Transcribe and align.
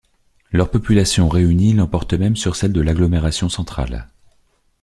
Leur 0.51 0.71
population 0.71 1.29
réunie 1.29 1.73
l'emporte 1.73 2.13
même 2.15 2.35
sur 2.35 2.55
celle 2.55 2.73
de 2.73 2.81
l'agglomération 2.81 3.49
centrale. 3.49 4.09